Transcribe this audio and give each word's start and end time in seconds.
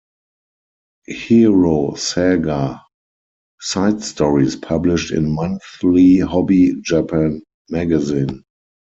Hero 1.05 1.93
Saga 1.93 2.81
side 3.59 4.01
stories 4.01 4.55
published 4.55 5.11
in 5.11 5.29
"Monthly 5.31 6.17
Hobby 6.17 6.81
Japan" 6.81 7.43
magazine. 7.69 8.43